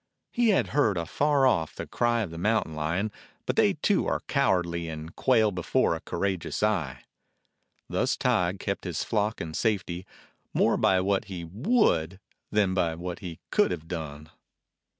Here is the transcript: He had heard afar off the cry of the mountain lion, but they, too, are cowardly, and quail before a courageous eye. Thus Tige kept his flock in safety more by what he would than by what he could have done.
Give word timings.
He 0.31 0.49
had 0.49 0.69
heard 0.69 0.97
afar 0.97 1.45
off 1.45 1.75
the 1.75 1.85
cry 1.85 2.21
of 2.21 2.31
the 2.31 2.39
mountain 2.39 2.73
lion, 2.73 3.11
but 3.45 3.55
they, 3.55 3.73
too, 3.73 4.07
are 4.07 4.21
cowardly, 4.21 4.89
and 4.89 5.15
quail 5.15 5.51
before 5.51 5.93
a 5.93 5.99
courageous 6.01 6.63
eye. 6.63 7.03
Thus 7.87 8.17
Tige 8.17 8.57
kept 8.57 8.85
his 8.85 9.03
flock 9.03 9.39
in 9.39 9.53
safety 9.53 10.07
more 10.55 10.75
by 10.75 11.01
what 11.01 11.25
he 11.25 11.43
would 11.45 12.19
than 12.51 12.73
by 12.73 12.95
what 12.95 13.19
he 13.19 13.37
could 13.51 13.69
have 13.69 13.87
done. 13.87 14.31